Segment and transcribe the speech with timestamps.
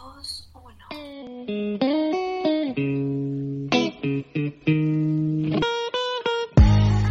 [0.00, 1.86] 2, 1.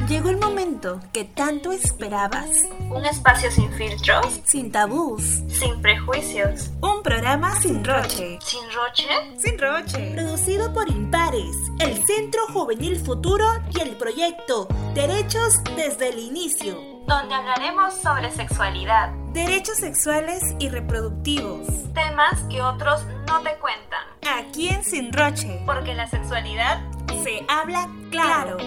[0.08, 2.50] Llegó el momento que tanto esperabas.
[2.92, 5.24] Un espacio sin filtros, Sin tabús.
[5.50, 8.38] sin prejuicios, Un programa sin roche.
[8.42, 9.08] sin roche.
[9.38, 10.12] Sin roche.
[10.14, 13.46] Producido por Impares, el Centro Juvenil Futuro
[13.76, 16.95] y el proyecto Derechos desde el inicio.
[17.08, 21.68] Donde hablaremos sobre sexualidad, Derechos sexuales y reproductivos.
[21.94, 24.06] temas que otros no te cuentan,
[24.38, 26.82] Aquí en Sin Roche porque la sexualidad
[27.24, 28.58] se habla claro.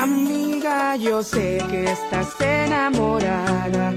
[0.00, 3.92] Amiga, yo sé que estás enamorada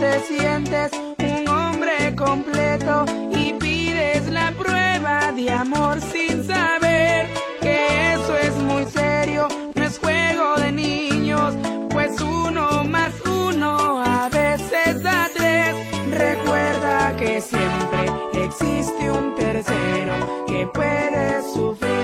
[0.00, 7.26] te sientes un hombre completo y pides la prueba de amor sin saber
[7.60, 11.54] que eso es muy serio, no es juego de niños,
[11.90, 15.74] pues uno más uno a veces da tres.
[16.10, 18.02] Recuerda que siempre
[18.46, 21.99] existe un tercero que puede sufrir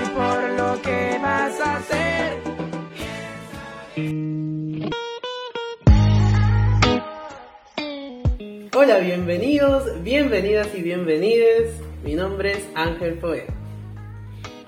[8.78, 11.80] Hola, bienvenidos, bienvenidas y bienvenides.
[12.04, 13.46] Mi nombre es Ángel Poe.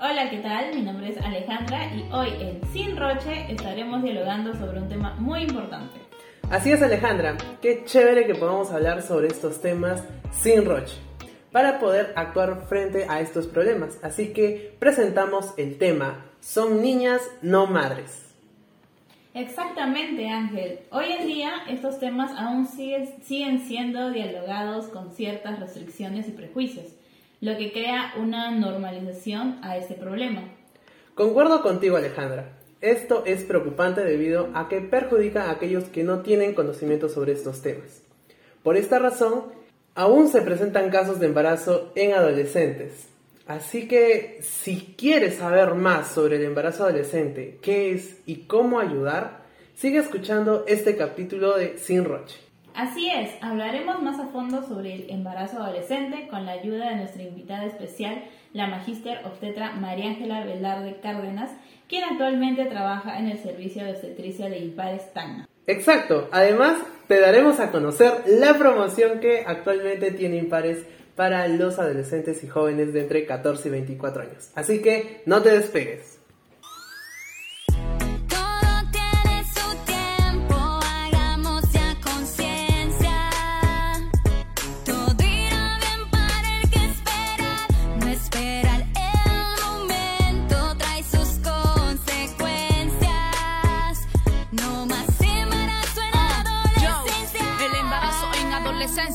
[0.01, 0.73] Hola, ¿qué tal?
[0.73, 5.43] Mi nombre es Alejandra y hoy en Sin Roche estaremos dialogando sobre un tema muy
[5.43, 5.99] importante.
[6.49, 10.97] Así es Alejandra, qué chévere que podamos hablar sobre estos temas sin roche,
[11.51, 13.99] para poder actuar frente a estos problemas.
[14.01, 18.28] Así que presentamos el tema, son niñas, no madres.
[19.33, 20.79] Exactamente, Ángel.
[20.91, 26.87] Hoy en día estos temas aún siguen, siendo dialogados con ciertas restricciones y prejuicios,
[27.39, 30.41] lo que crea una normalización a este problema.
[31.13, 36.55] Concuerdo contigo Alejandra, esto es preocupante debido a que perjudica a aquellos que no tienen
[36.55, 38.01] conocimiento sobre estos temas.
[38.63, 39.43] Por esta razón,
[39.93, 43.07] aún se presentan casos de embarazo en adolescentes.
[43.49, 49.39] Así que si quieres saber más sobre el embarazo adolescente, qué es y cómo ayudar,
[49.73, 52.37] sigue escuchando este capítulo de Sin Roche.
[52.75, 57.23] Así es, hablaremos más a fondo sobre el embarazo adolescente con la ayuda de nuestra
[57.23, 58.23] invitada especial,
[58.53, 61.49] la magíster obstetra María Ángela Velarde Cárdenas,
[61.87, 65.49] quien actualmente trabaja en el servicio de obstetricia de Ipares Tacna.
[65.65, 66.77] Exacto, además
[67.07, 70.85] te daremos a conocer la promoción que actualmente tiene Impares
[71.19, 74.51] para los adolescentes y jóvenes de entre 14 y 24 años.
[74.55, 76.18] Así que no te despegues.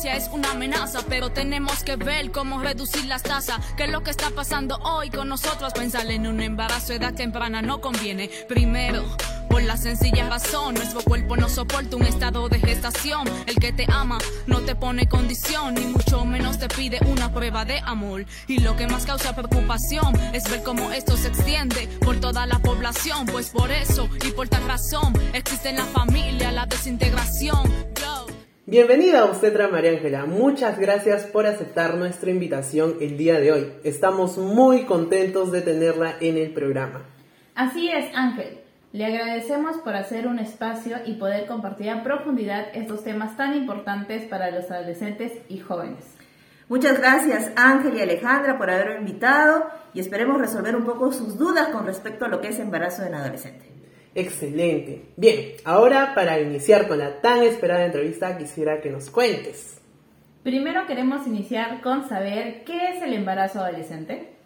[0.02, 3.60] Es una amenaza, pero tenemos que ver cómo reducir las tasas.
[3.76, 5.72] ¿Qué es lo que está pasando hoy con nosotros?
[5.72, 8.28] Pensar en un embarazo a edad temprana no conviene.
[8.48, 9.04] Primero,
[9.48, 13.28] por la sencilla razón, nuestro cuerpo no soporta un estado de gestación.
[13.46, 14.18] El que te ama
[14.48, 18.26] no te pone condición, ni mucho menos te pide una prueba de amor.
[18.48, 22.58] Y lo que más causa preocupación es ver cómo esto se extiende por toda la
[22.58, 23.26] población.
[23.26, 27.93] Pues por eso y por tal razón existe en la familia la desintegración.
[28.66, 33.72] Bienvenida obstetra María Ángela, muchas gracias por aceptar nuestra invitación el día de hoy.
[33.84, 37.02] Estamos muy contentos de tenerla en el programa.
[37.54, 38.62] Así es, Ángel.
[38.92, 44.22] Le agradecemos por hacer un espacio y poder compartir a profundidad estos temas tan importantes
[44.22, 46.16] para los adolescentes y jóvenes.
[46.70, 51.68] Muchas gracias Ángel y Alejandra por haberme invitado y esperemos resolver un poco sus dudas
[51.68, 53.73] con respecto a lo que es embarazo en adolescente.
[54.14, 55.12] Excelente.
[55.16, 59.80] Bien, ahora para iniciar con la tan esperada entrevista quisiera que nos cuentes.
[60.44, 64.36] Primero queremos iniciar con saber qué es el embarazo adolescente.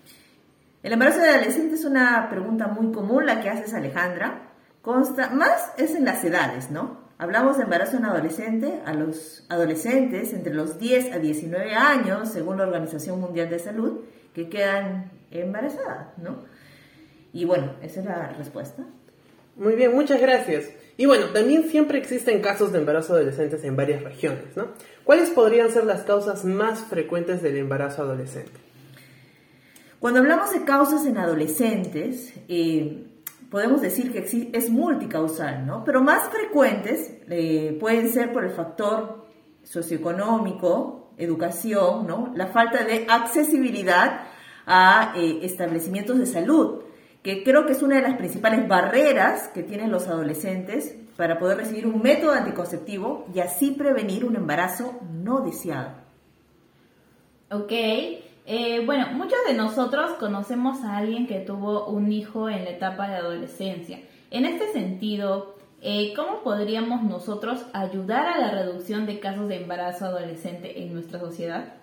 [0.83, 4.53] El embarazo de adolescente es una pregunta muy común la que haces Alejandra.
[4.81, 7.09] Consta, más es en las edades, ¿no?
[7.19, 12.59] Hablamos de embarazo en adolescente a los adolescentes entre los 10 a 19 años, según
[12.59, 14.01] la Organización Mundial de Salud,
[14.33, 16.45] que quedan embarazadas, ¿no?
[17.33, 18.85] Y bueno, esa es la respuesta.
[19.59, 20.71] Muy bien, muchas gracias.
[20.97, 24.69] Y bueno, también siempre existen casos de embarazo adolescentes en varias regiones, ¿no?
[25.05, 28.53] ¿Cuáles podrían ser las causas más frecuentes del embarazo adolescente?
[29.99, 33.05] Cuando hablamos de causas en adolescentes, eh,
[33.51, 35.83] podemos decir que es multicausal, ¿no?
[35.85, 39.27] Pero más frecuentes eh, pueden ser por el factor
[39.65, 42.33] socioeconómico, educación, ¿no?
[42.37, 44.21] La falta de accesibilidad
[44.67, 46.83] a eh, establecimientos de salud,
[47.23, 51.59] que creo que es una de las principales barreras que tienen los adolescentes para poder
[51.59, 55.91] recibir un método anticonceptivo y así prevenir un embarazo no deseado.
[57.51, 57.73] Ok.
[58.51, 63.09] Eh, bueno, muchos de nosotros conocemos a alguien que tuvo un hijo en la etapa
[63.09, 64.01] de adolescencia.
[64.31, 70.07] En este sentido, eh, ¿cómo podríamos nosotros ayudar a la reducción de casos de embarazo
[70.07, 71.75] adolescente en nuestra sociedad?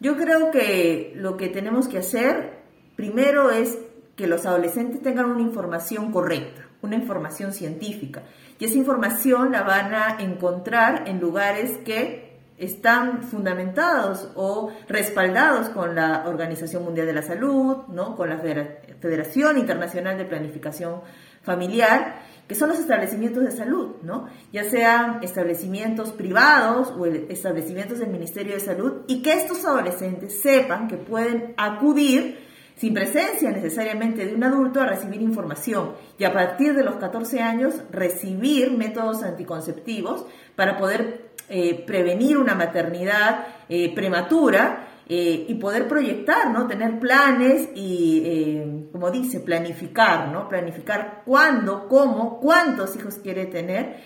[0.00, 2.58] Yo creo que lo que tenemos que hacer
[2.96, 3.78] primero es
[4.16, 8.22] que los adolescentes tengan una información correcta, una información científica.
[8.58, 12.26] Y esa información la van a encontrar en lugares que
[12.58, 18.16] están fundamentados o respaldados con la Organización Mundial de la Salud, ¿no?
[18.16, 21.02] con la Federa- Federación Internacional de Planificación
[21.42, 24.28] Familiar, que son los establecimientos de salud, ¿no?
[24.52, 30.88] ya sean establecimientos privados o establecimientos del Ministerio de Salud, y que estos adolescentes sepan
[30.88, 32.45] que pueden acudir
[32.76, 37.40] sin presencia necesariamente de un adulto a recibir información y a partir de los 14
[37.40, 45.86] años recibir métodos anticonceptivos para poder eh, prevenir una maternidad eh, prematura eh, y poder
[45.86, 46.66] proyectar, ¿no?
[46.66, 50.48] Tener planes y, como dice, planificar, ¿no?
[50.48, 54.02] Planificar cuándo, cómo, cuántos hijos quiere tener,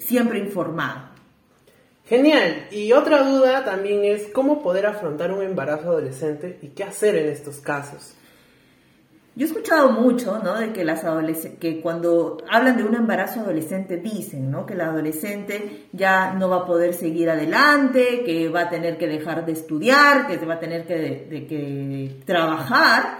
[0.00, 1.19] siempre informado.
[2.10, 2.66] Genial.
[2.72, 7.28] Y otra duda también es cómo poder afrontar un embarazo adolescente y qué hacer en
[7.28, 8.16] estos casos.
[9.36, 10.58] Yo he escuchado mucho, ¿no?
[10.58, 11.04] De que las
[11.60, 14.66] que cuando hablan de un embarazo adolescente dicen, ¿no?
[14.66, 19.06] Que la adolescente ya no va a poder seguir adelante, que va a tener que
[19.06, 23.18] dejar de estudiar, que va a tener que, trabajar.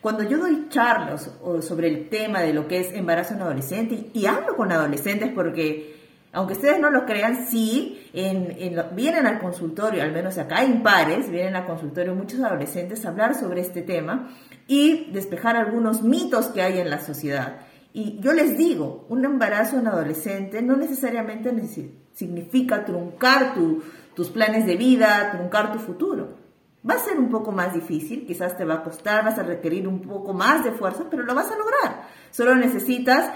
[0.00, 4.26] Cuando yo doy charlas sobre el tema de lo que es embarazo en adolescente y
[4.26, 6.03] hablo con adolescentes porque
[6.34, 11.56] aunque ustedes no lo crean, sí, vienen al consultorio, al menos acá en Pares, vienen
[11.56, 14.28] al consultorio muchos adolescentes a hablar sobre este tema
[14.66, 17.60] y despejar algunos mitos que hay en la sociedad.
[17.92, 23.82] Y yo les digo, un embarazo en adolescente no necesariamente nece- significa truncar tu-
[24.14, 26.42] tus planes de vida, truncar tu futuro.
[26.88, 29.88] Va a ser un poco más difícil, quizás te va a costar, vas a requerir
[29.88, 32.08] un poco más de fuerza, pero lo vas a lograr.
[32.30, 33.30] Solo necesitas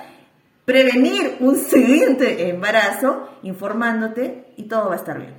[0.68, 5.32] prevenir un siguiente embarazo informándote y todo va a estar bien.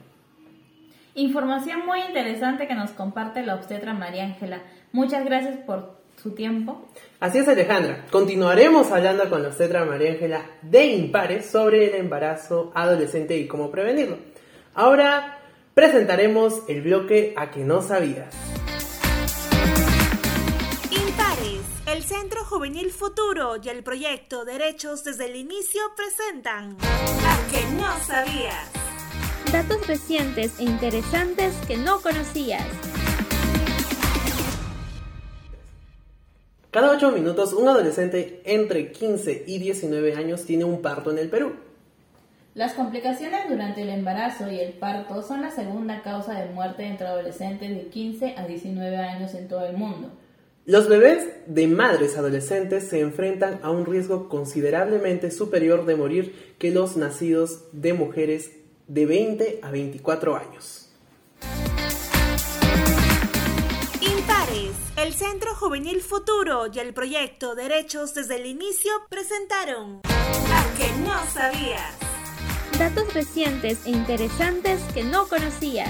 [1.14, 4.64] Información muy interesante que nos comparte la obstetra María Ángela.
[4.92, 6.84] Muchas gracias por su tiempo.
[7.20, 12.72] Así es Alejandra, continuaremos hablando con la obstetra María Ángela de Impares sobre el embarazo
[12.74, 14.18] adolescente y cómo prevenirlo.
[14.74, 15.38] Ahora
[15.76, 18.59] presentaremos el bloque A que no sabías.
[22.10, 28.72] Centro Juvenil Futuro y el proyecto Derechos desde el Inicio presentan A que no sabías.
[29.52, 32.66] Datos recientes e interesantes que no conocías.
[36.72, 41.30] Cada 8 minutos un adolescente entre 15 y 19 años tiene un parto en el
[41.30, 41.58] Perú.
[42.56, 47.06] Las complicaciones durante el embarazo y el parto son la segunda causa de muerte entre
[47.06, 50.10] adolescentes de 15 a 19 años en todo el mundo.
[50.70, 56.70] Los bebés de madres adolescentes se enfrentan a un riesgo considerablemente superior de morir que
[56.70, 58.52] los nacidos de mujeres
[58.88, 60.92] de 20 a 24 años.
[64.00, 70.92] Impares, el Centro Juvenil Futuro y el proyecto Derechos desde el Inicio presentaron A que
[71.02, 71.98] no sabías.
[72.78, 75.90] Datos recientes e interesantes que no conocías.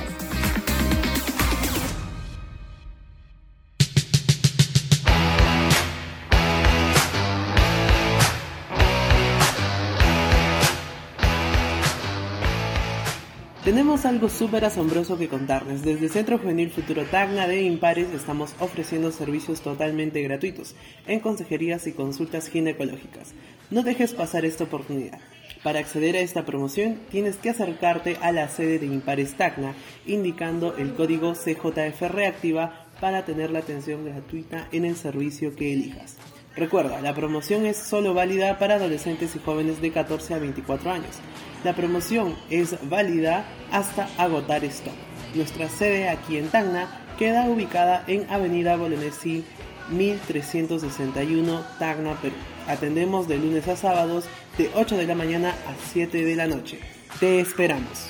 [13.69, 15.83] Tenemos algo súper asombroso que contarles.
[15.83, 20.73] Desde Centro Juvenil Futuro Tacna de Impares estamos ofreciendo servicios totalmente gratuitos
[21.05, 23.35] en consejerías y consultas ginecológicas.
[23.69, 25.19] No dejes pasar esta oportunidad.
[25.61, 29.75] Para acceder a esta promoción tienes que acercarte a la sede de Impares Tacna
[30.07, 36.17] indicando el código CJF Reactiva para tener la atención gratuita en el servicio que elijas.
[36.55, 41.19] Recuerda, la promoción es solo válida para adolescentes y jóvenes de 14 a 24 años.
[41.63, 44.93] La promoción es válida hasta agotar stock.
[45.35, 46.87] Nuestra sede aquí en Tacna
[47.17, 49.43] queda ubicada en Avenida Bolognesi
[49.91, 52.35] 1361 Tacna, Perú.
[52.67, 54.25] Atendemos de lunes a sábados
[54.57, 56.79] de 8 de la mañana a 7 de la noche.
[57.19, 58.09] Te esperamos.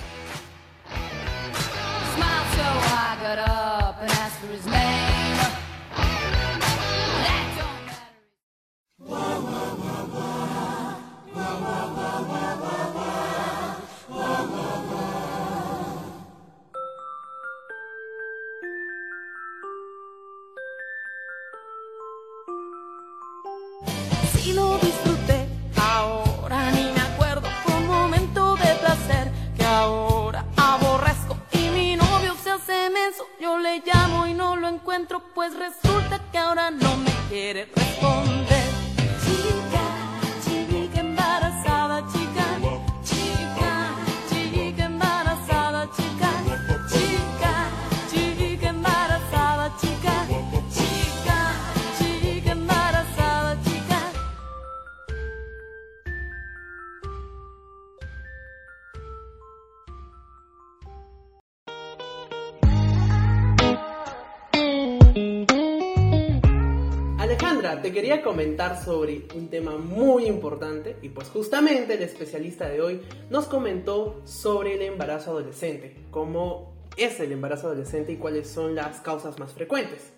[67.59, 73.01] Te quería comentar sobre un tema muy importante y pues justamente el especialista de hoy
[73.29, 79.01] nos comentó sobre el embarazo adolescente, cómo es el embarazo adolescente y cuáles son las
[79.01, 80.13] causas más frecuentes.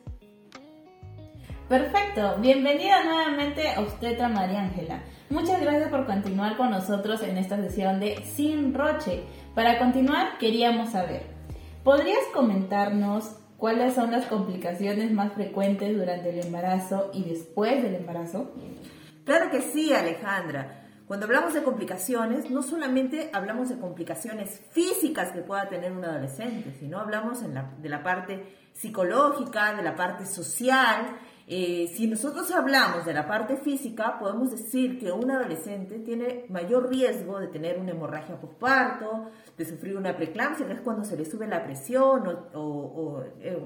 [1.67, 5.01] Perfecto, bienvenida nuevamente a Obstetra María Ángela.
[5.31, 9.24] Muchas gracias por continuar con nosotros en esta sesión de Sin Roche.
[9.55, 11.24] Para continuar, queríamos saber,
[11.83, 18.51] ¿podrías comentarnos cuáles son las complicaciones más frecuentes durante el embarazo y después del embarazo?
[19.24, 20.80] Claro que sí, Alejandra.
[21.08, 26.74] Cuando hablamos de complicaciones, no solamente hablamos de complicaciones físicas que pueda tener un adolescente,
[26.80, 31.18] sino hablamos en la- de la parte psicológica, de la parte social.
[31.48, 36.89] Eh, si nosotros hablamos de la parte física, podemos decir que un adolescente tiene mayor
[36.89, 41.25] riesgo de tener una hemorragia postparto, de sufrir una preeclampsia, que es cuando se le
[41.25, 43.57] sube la presión, o, eh,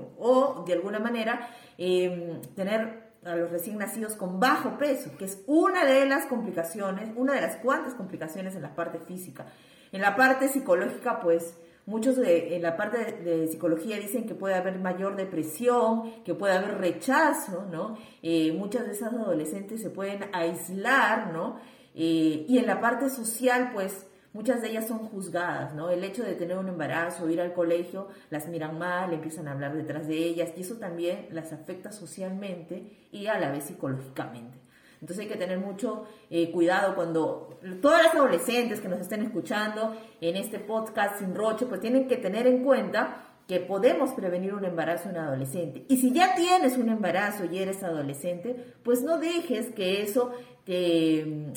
[0.65, 5.83] de alguna manera eh, tener a los recién nacidos con bajo peso, que es una
[5.83, 9.47] de las complicaciones, una de las cuantas complicaciones en la parte física.
[9.91, 14.55] En la parte psicológica, pues muchos de, en la parte de, psicología dicen que puede
[14.55, 17.97] haber mayor depresión, que puede haber rechazo, ¿no?
[18.21, 21.57] Eh, muchas de esas adolescentes se pueden aislar, ¿no?
[21.93, 25.89] Eh, y en la parte social, pues muchas de ellas son juzgadas, ¿no?
[25.89, 29.75] El hecho de tener un embarazo, ir al colegio, las miran mal, empiezan a hablar
[29.75, 34.59] detrás de ellas y eso también las afecta socialmente y a la vez psicológicamente.
[35.01, 39.95] Entonces hay que tener mucho eh, cuidado cuando todas las adolescentes que nos estén escuchando
[40.21, 44.65] en este podcast sin roche, pues tienen que tener en cuenta que podemos prevenir un
[44.65, 45.85] embarazo en adolescente.
[45.87, 50.31] Y si ya tienes un embarazo y eres adolescente, pues no dejes que eso
[50.65, 51.51] te,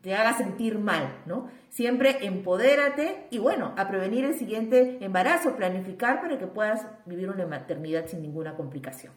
[0.00, 1.48] te haga sentir mal, ¿no?
[1.70, 7.46] Siempre empodérate y bueno, a prevenir el siguiente embarazo, planificar para que puedas vivir una
[7.46, 9.12] maternidad sin ninguna complicación.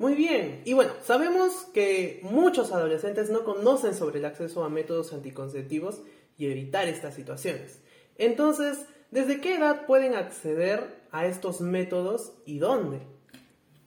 [0.00, 5.12] Muy bien, y bueno, sabemos que muchos adolescentes no conocen sobre el acceso a métodos
[5.12, 6.00] anticonceptivos
[6.38, 7.82] y evitar estas situaciones.
[8.16, 8.78] Entonces,
[9.10, 13.02] ¿desde qué edad pueden acceder a estos métodos y dónde?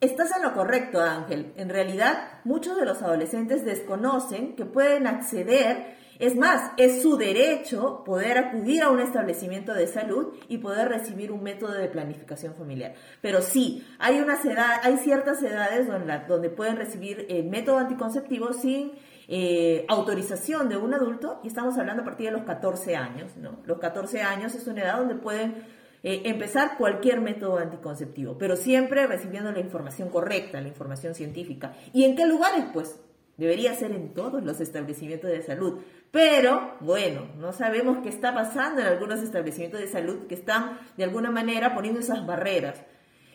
[0.02, 1.52] Estás en lo correcto, Ángel.
[1.56, 8.04] En realidad, muchos de los adolescentes desconocen que pueden acceder, es más, es su derecho
[8.06, 12.94] poder acudir a un establecimiento de salud y poder recibir un método de planificación familiar.
[13.22, 15.88] Pero sí, hay, unas edad, hay ciertas edades
[16.28, 18.92] donde, pueden recibir el método anticonceptivo sin
[19.28, 23.36] eh, autorización de un adulto y estamos hablando a partir de los 14 años.
[23.38, 23.60] ¿no?
[23.66, 25.64] Los 14 años es una edad donde pueden
[26.04, 31.74] eh, empezar cualquier método anticonceptivo, pero siempre recibiendo la información correcta, la información científica.
[31.94, 32.66] ¿Y en qué lugares?
[32.74, 33.00] Pues
[33.38, 35.80] debería ser en todos los establecimientos de salud.
[36.12, 41.04] Pero, bueno, no sabemos qué está pasando en algunos establecimientos de salud que están de
[41.04, 42.82] alguna manera poniendo esas barreras.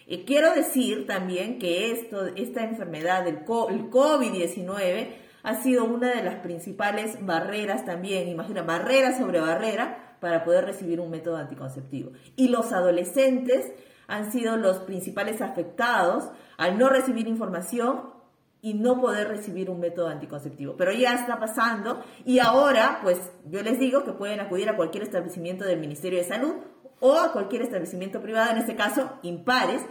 [0.06, 5.08] Eh, quiero decir también que esto, esta enfermedad, el, co- el COVID-19,
[5.42, 11.00] ha sido una de las principales barreras también, imagina, barrera sobre barrera para poder recibir
[11.00, 12.12] un método anticonceptivo.
[12.36, 13.72] Y los adolescentes
[14.08, 16.24] han sido los principales afectados
[16.56, 18.16] al no recibir información
[18.60, 20.74] y no poder recibir un método anticonceptivo.
[20.76, 25.04] Pero ya está pasando y ahora, pues yo les digo que pueden acudir a cualquier
[25.04, 26.54] establecimiento del Ministerio de Salud
[27.00, 29.82] o a cualquier establecimiento privado, en este caso, impares,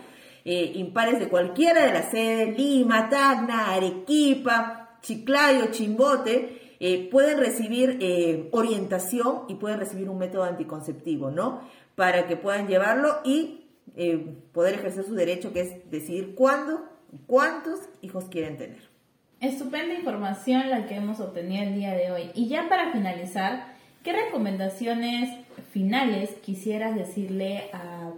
[0.43, 7.97] eh, impares de cualquiera de las sedes, Lima, Tacna, Arequipa, Chiclayo, Chimbote, eh, pueden recibir
[8.01, 11.62] eh, orientación y pueden recibir un método anticonceptivo, ¿no?
[11.95, 16.83] Para que puedan llevarlo y eh, poder ejercer su derecho, que es decidir cuándo,
[17.25, 18.87] cuántos hijos quieren tener.
[19.39, 22.31] Estupenda información la que hemos obtenido el día de hoy.
[22.33, 25.29] Y ya para finalizar, ¿qué recomendaciones
[25.71, 28.11] finales quisieras decirle a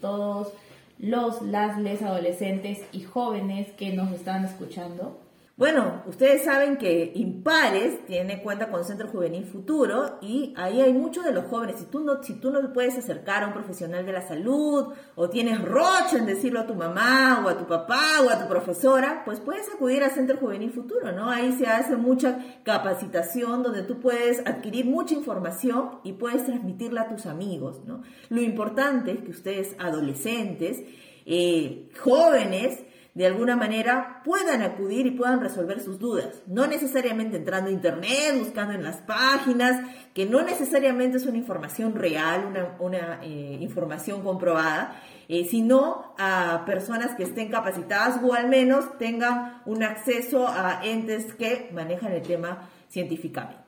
[0.00, 0.52] todos
[0.98, 5.18] los, las, les adolescentes y jóvenes que nos están escuchando?
[5.58, 11.24] Bueno, ustedes saben que Impares tiene cuenta con Centro Juvenil Futuro y ahí hay muchos
[11.24, 11.76] de los jóvenes.
[11.78, 15.30] Si tú no, si tú no puedes acercar a un profesional de la salud o
[15.30, 19.22] tienes rocha en decirlo a tu mamá o a tu papá o a tu profesora,
[19.24, 21.30] pues puedes acudir al Centro Juvenil Futuro, ¿no?
[21.30, 27.08] Ahí se hace mucha capacitación donde tú puedes adquirir mucha información y puedes transmitirla a
[27.08, 28.02] tus amigos, ¿no?
[28.28, 30.82] Lo importante es que ustedes, adolescentes,
[31.24, 32.84] eh, jóvenes,
[33.16, 36.42] de alguna manera puedan acudir y puedan resolver sus dudas.
[36.46, 39.80] No necesariamente entrando a internet, buscando en las páginas,
[40.12, 47.14] que no necesariamente es una información real, una, eh, información comprobada, eh, sino a personas
[47.14, 52.68] que estén capacitadas o al menos tengan un acceso a entes que manejan el tema
[52.88, 53.65] científicamente.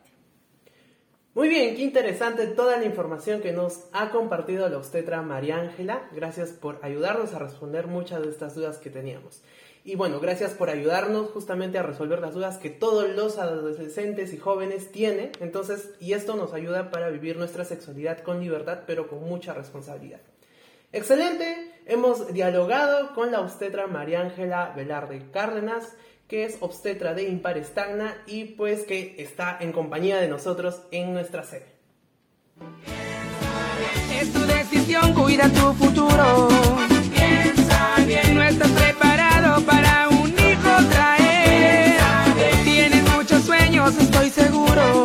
[1.39, 6.09] Muy bien, qué interesante toda la información que nos ha compartido la obstetra María Ángela.
[6.11, 9.41] Gracias por ayudarnos a responder muchas de estas dudas que teníamos.
[9.85, 14.39] Y bueno, gracias por ayudarnos justamente a resolver las dudas que todos los adolescentes y
[14.39, 15.31] jóvenes tienen.
[15.39, 20.19] Entonces, y esto nos ayuda para vivir nuestra sexualidad con libertad, pero con mucha responsabilidad.
[20.91, 25.95] Excelente, hemos dialogado con la obstetra María Ángela Velarde Cárdenas
[26.29, 31.15] que es obstetra de Impares Tacna y pues que está en compañía de nosotros en
[31.15, 31.67] nuestra sede.
[34.21, 36.49] Es tu decisión, cuida tu futuro.
[38.07, 41.99] Bien, no estás preparado para un hijo traer.
[42.65, 45.05] Tienes muchos sueños, estoy seguro.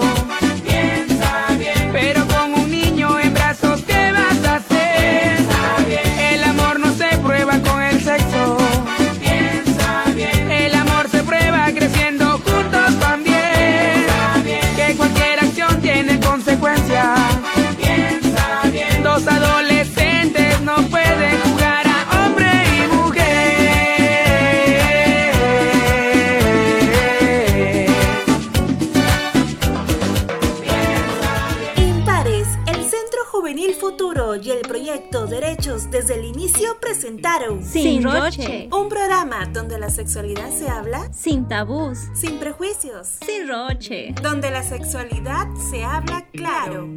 [39.74, 41.98] Donde la sexualidad se habla Sin tabús.
[42.14, 44.14] sin prejuicios, Sin roche.
[44.22, 46.88] donde la sexualidad se habla claro.